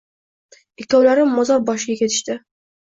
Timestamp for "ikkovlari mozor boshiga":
0.85-2.01